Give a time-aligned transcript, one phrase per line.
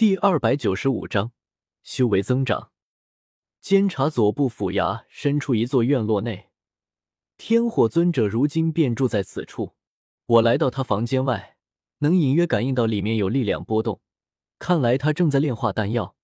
[0.00, 1.32] 第二百九十五章
[1.82, 2.70] 修为增长。
[3.60, 6.48] 监察左部府衙深处一座院落内，
[7.36, 9.74] 天火尊者如今便住在此处。
[10.24, 11.58] 我来到他房间外，
[11.98, 14.00] 能隐约感应到里面有力量波动，
[14.58, 16.16] 看来他正在炼化丹药。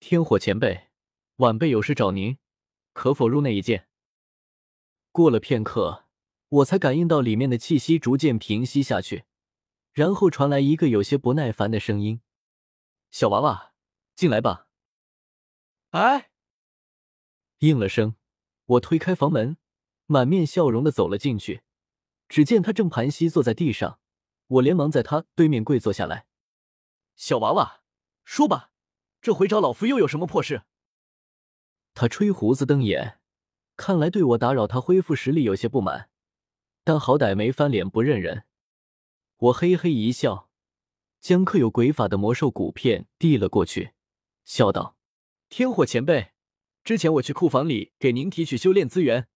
[0.00, 0.88] 天火前辈，
[1.36, 2.38] 晚辈有事找您，
[2.92, 3.86] 可否入内一见？
[5.12, 6.06] 过了片刻，
[6.48, 9.22] 我才感应到里面的气息逐渐平息下去，
[9.92, 12.20] 然后传来一个有些不耐烦的声音。
[13.10, 13.72] 小娃娃，
[14.14, 14.68] 进来吧。
[15.90, 16.30] 哎，
[17.58, 18.16] 应了声，
[18.64, 19.56] 我推开房门，
[20.06, 21.62] 满面笑容的走了进去。
[22.28, 24.00] 只见他正盘膝坐在地上，
[24.46, 26.26] 我连忙在他对面跪坐下来。
[27.16, 27.82] 小娃娃，
[28.24, 28.70] 说吧，
[29.22, 30.64] 这回找老夫又有什么破事？
[31.94, 33.20] 他吹胡子瞪眼，
[33.76, 36.10] 看来对我打扰他恢复实力有些不满，
[36.84, 38.44] 但好歹没翻脸不认人。
[39.36, 40.47] 我嘿嘿一笑。
[41.20, 43.92] 将刻有鬼法的魔兽骨片递了过去，
[44.44, 44.96] 笑道
[45.50, 46.32] ：“天火前辈，
[46.84, 49.28] 之前我去库房里给您提取修炼资源，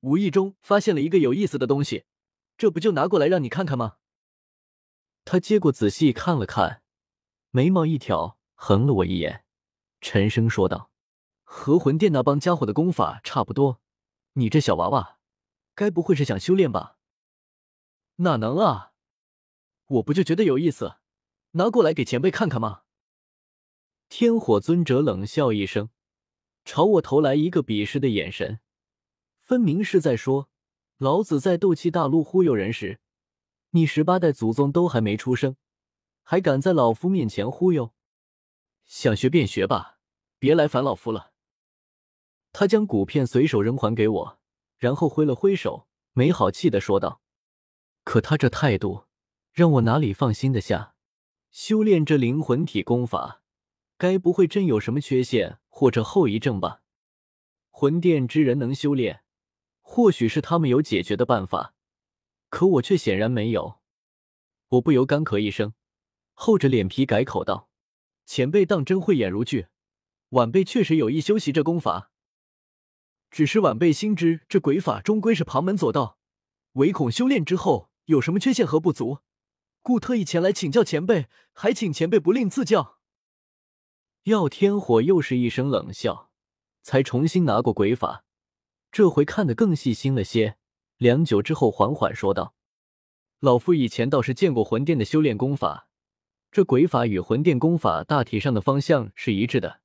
[0.00, 2.04] 无意中发现了一个有意思的东西，
[2.56, 3.96] 这不就拿过来让你看看吗？”
[5.24, 6.82] 他接过仔细看了看，
[7.50, 9.44] 眉毛一挑，横了我一眼，
[10.00, 10.90] 沉声说道
[11.44, 13.82] ：“和魂殿那帮家伙的功法差不多，
[14.32, 15.18] 你这小娃娃，
[15.74, 16.96] 该不会是想修炼吧
[18.16, 18.92] ？”“哪能啊，
[19.86, 20.96] 我不就觉得有意思。”
[21.58, 22.82] 拿过来给前辈看看吗？
[24.08, 25.90] 天火尊者冷笑一声，
[26.64, 28.60] 朝我投来一个鄙视的眼神，
[29.40, 30.48] 分明是在说
[30.98, 33.00] ：“老子在斗气大陆忽悠人时，
[33.70, 35.56] 你十八代祖宗都还没出生，
[36.22, 37.92] 还敢在老夫面前忽悠？
[38.86, 39.98] 想学便学吧，
[40.38, 41.32] 别来烦老夫了。”
[42.54, 44.38] 他将骨片随手扔还给我，
[44.76, 47.20] 然后挥了挥手，没好气的说道
[48.04, 49.06] ：“可他这态度，
[49.52, 50.94] 让我哪里放心的下？”
[51.60, 53.42] 修炼这灵魂体功法，
[53.96, 56.82] 该不会真有什么缺陷或者后遗症吧？
[57.70, 59.24] 魂殿之人能修炼，
[59.80, 61.74] 或许是他们有解决的办法，
[62.48, 63.80] 可我却显然没有。
[64.68, 65.74] 我不由干咳一声，
[66.32, 67.68] 厚着脸皮改口道
[68.24, 69.66] ：“前辈当真慧眼如炬，
[70.28, 72.12] 晚辈确实有意修习这功法。
[73.32, 76.18] 只是晚辈心知这鬼法终归是旁门左道，
[76.74, 79.18] 唯恐修炼之后有什么缺陷和不足。”
[79.88, 82.98] 故特意前来请教前辈，还请前辈不吝赐教。
[84.24, 86.30] 耀天火又是一声冷笑，
[86.82, 88.22] 才重新拿过鬼法，
[88.92, 90.58] 这回看得更细心了些。
[90.98, 92.54] 良久之后，缓缓说道
[93.40, 95.88] ：“老夫以前倒是见过魂殿的修炼功法，
[96.52, 99.80] 这鬼法与魂殿功法大体上的方向是一致的，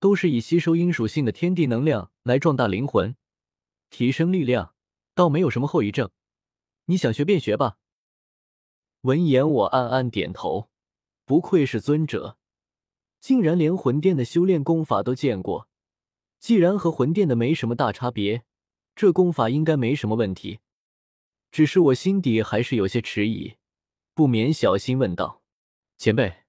[0.00, 3.14] 都是以吸收阴属性的天地能量来壮大灵魂，
[3.90, 4.74] 提升力量，
[5.14, 6.10] 倒没有什么后遗症。
[6.86, 7.76] 你想学便学吧。”
[9.02, 10.68] 闻言，我暗暗点头，
[11.24, 12.36] 不愧是尊者，
[13.18, 15.68] 竟然连魂殿的修炼功法都见过。
[16.38, 18.44] 既然和魂殿的没什么大差别，
[18.94, 20.60] 这功法应该没什么问题。
[21.50, 23.56] 只是我心底还是有些迟疑，
[24.12, 25.42] 不免小心问道
[25.96, 26.44] ：“前辈，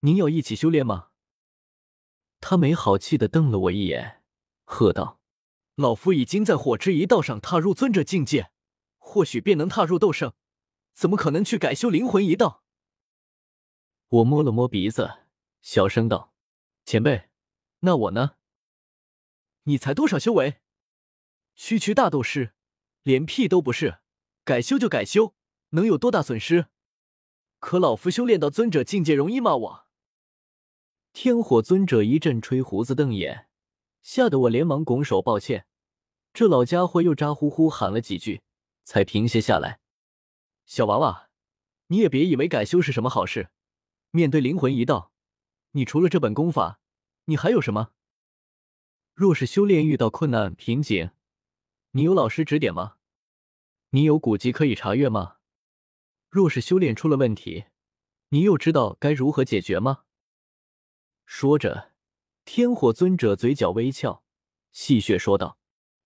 [0.00, 1.08] 您要一起修炼吗？”
[2.40, 4.22] 他没好气的瞪了我一眼，
[4.64, 5.18] 喝道
[5.74, 8.52] ：“老夫已经在火之一道上踏入尊者境界，
[8.98, 10.32] 或许便能踏入斗圣。”
[10.98, 12.64] 怎么可能去改修灵魂一道？
[14.08, 15.20] 我摸了摸鼻子，
[15.62, 16.34] 小声道
[16.84, 17.28] ：“前辈，
[17.82, 18.32] 那我呢？
[19.62, 20.56] 你才多少修为？
[21.54, 22.52] 区区大斗师，
[23.04, 24.00] 连屁都不是，
[24.42, 25.36] 改修就改修，
[25.68, 26.66] 能有多大损失？
[27.60, 29.54] 可老夫修炼到尊者境界，容易吗？
[29.56, 29.86] 我？”
[31.14, 33.46] 天火尊者一阵吹胡子瞪眼，
[34.02, 35.68] 吓得我连忙拱手抱歉。
[36.32, 38.42] 这老家伙又咋呼呼喊了几句，
[38.82, 39.78] 才平歇下来。
[40.68, 41.30] 小娃娃，
[41.86, 43.48] 你也别以为改修是什么好事。
[44.10, 45.12] 面对灵魂一道，
[45.70, 46.78] 你除了这本功法，
[47.24, 47.92] 你还有什么？
[49.14, 51.12] 若是修炼遇到困难瓶颈，
[51.92, 52.96] 你有老师指点吗？
[53.90, 55.38] 你有古籍可以查阅吗？
[56.28, 57.64] 若是修炼出了问题，
[58.28, 60.04] 你又知道该如何解决吗？
[61.24, 61.94] 说着，
[62.44, 64.22] 天火尊者嘴角微翘，
[64.72, 65.58] 戏谑说道：“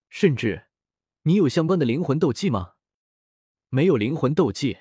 [0.08, 0.68] 甚至，
[1.22, 2.74] 你有相关的灵魂斗技吗？”
[3.74, 4.80] 没有灵魂斗技，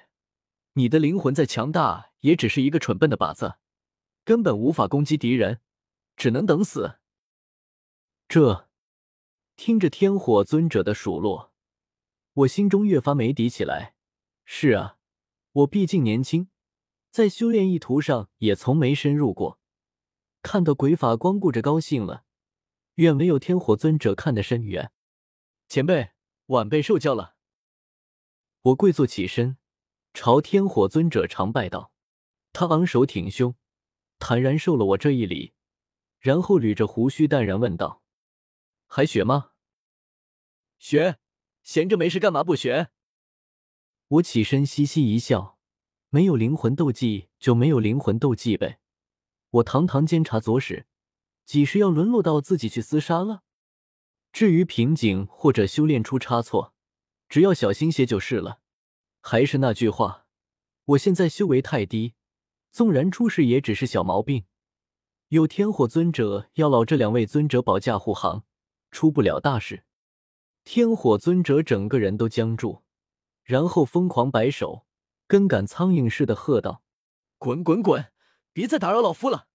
[0.74, 3.56] 你的灵魂再强大，也只是一个蠢笨的靶子，
[4.26, 5.62] 根本无法攻击敌人，
[6.18, 7.00] 只能等死。
[8.28, 8.68] 这
[9.56, 11.54] 听着天火尊者的数落，
[12.34, 13.96] 我心中越发没底起来。
[14.44, 14.98] 是啊，
[15.54, 16.50] 我毕竟年轻，
[17.12, 19.62] 在修炼意图上也从没深入过。
[20.42, 22.26] 看到鬼法，光顾着高兴了，
[22.96, 24.92] 远没有天火尊者看得深远。
[25.70, 26.10] 前辈，
[26.48, 27.38] 晚辈受教了。
[28.63, 29.58] 我跪坐起身，
[30.13, 31.92] 朝天火尊者长拜道。
[32.54, 33.56] 他昂首挺胸，
[34.19, 35.54] 坦然受了我这一礼，
[36.19, 38.04] 然后捋着胡须淡然问道
[38.86, 39.52] ：“还学吗
[40.78, 41.18] ？”“学，
[41.63, 42.90] 闲着没事干嘛不学？”
[44.10, 45.58] 我起身嘻嘻一笑
[46.10, 48.80] ：“没有灵魂斗技就没有灵魂斗技呗。”
[49.50, 50.86] 我堂堂监察左使，
[51.46, 53.42] 几时要沦落到自己去厮杀了？
[54.31, 56.71] 至于瓶颈或者修炼出差错，
[57.31, 58.60] 只要小心些就是了。
[59.22, 60.25] 还是那句话，
[60.83, 62.13] 我现在修为太低，
[62.72, 64.44] 纵然出事也只是小毛病。
[65.30, 68.44] 有天火尊者、药老这两位尊者保驾护航，
[68.92, 69.86] 出不了大事。
[70.66, 72.81] 天火尊者整个人都僵住，
[73.44, 74.86] 然后疯狂摆手，
[75.25, 76.84] 跟赶苍蝇似的喝道
[77.39, 78.12] ：“滚滚滚！
[78.51, 79.48] 别再打扰老夫了！”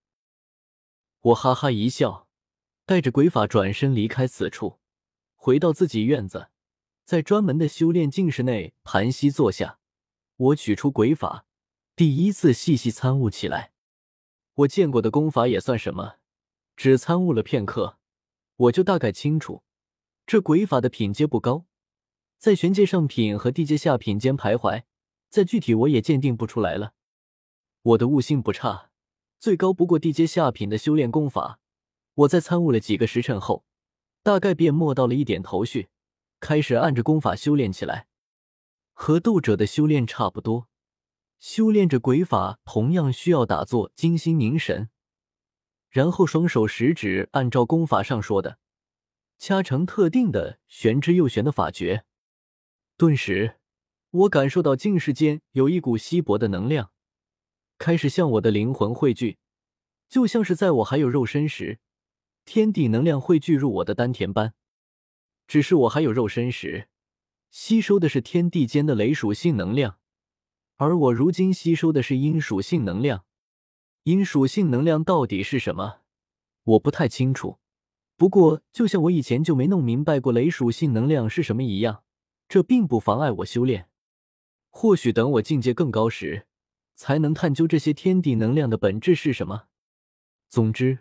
[1.20, 2.26] 我哈哈一笑，
[2.87, 4.79] 带着鬼法转身离开此处，
[5.34, 6.49] 回到自己院子，
[7.06, 9.79] 在专门的修炼境室内盘膝坐下。
[10.38, 11.47] 我取出鬼法，
[11.94, 13.70] 第一次细细参悟起来。
[14.55, 16.17] 我见过的功法也算什么，
[16.76, 17.99] 只参悟了片刻，
[18.56, 19.62] 我就大概清楚，
[20.26, 21.67] 这鬼法的品阶不高，
[22.38, 24.82] 在玄阶上品和地阶下品间徘徊，
[25.31, 26.94] 再具体我也鉴定不出来了。
[27.82, 28.91] 我的悟性不差。
[29.38, 31.61] 最高不过地阶下品的修炼功法，
[32.14, 33.64] 我在参悟了几个时辰后，
[34.25, 35.88] 大概便摸到了一点头绪，
[36.41, 38.06] 开始按着功法修炼起来。
[38.93, 40.69] 和斗者的修炼差不多，
[41.38, 44.88] 修炼着鬼法同样需要打坐、精心凝神，
[45.91, 48.59] 然后双手食指按照功法上说的，
[49.38, 52.05] 掐成特定的玄之又玄的法诀。
[52.97, 53.56] 顿时，
[54.11, 56.91] 我感受到静世间有一股稀薄的能量。
[57.77, 59.37] 开始向我的灵魂汇聚，
[60.09, 61.81] 就像是在我还有肉身时，
[62.47, 64.55] 天地能量汇聚入我的丹田般。
[65.46, 66.88] 只是我还有肉身时，
[67.50, 69.98] 吸收的是天地间的雷属性能量，
[70.76, 73.25] 而我如今吸收的是阴属性能量。
[74.04, 76.00] 阴属性能量到底是什么？
[76.64, 77.58] 我不太清楚。
[78.16, 82.02] 不过，就像我以前就没弄明白过雷属性能量是什么一样，
[82.48, 83.88] 这并不妨碍我修炼。
[84.70, 86.46] 或许等我境界更高时。
[86.98, 89.64] 才能探究这些天地能量的本质是什么。
[90.48, 91.00] 总之，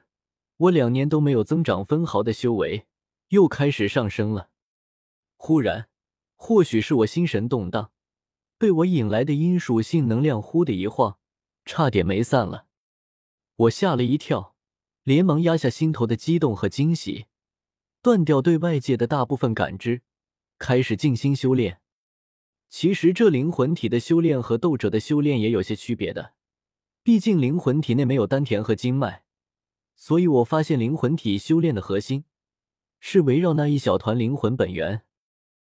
[0.58, 2.86] 我两年都没有增长分毫的修为，
[3.30, 4.50] 又开始上升了。
[5.38, 5.90] 忽然，
[6.36, 7.92] 或许是我心神动荡，
[8.58, 11.18] 被我引来的阴属性能量忽的一晃，
[11.66, 12.68] 差点没散了。
[13.56, 14.56] 我吓了一跳，
[15.04, 17.26] 连忙压下心头的激动和惊喜，
[18.02, 20.02] 断掉对外界的大部分感知，
[20.58, 21.80] 开始静心修炼。
[22.68, 26.34] 其实这灵魂体的修炼和斗者的修炼也有些区别的，
[27.04, 29.24] 毕竟灵魂体内没有丹田和经脉，
[29.96, 32.26] 所以我发现灵魂体修炼的核心
[33.08, 35.05] 是围绕那一小团灵魂本源。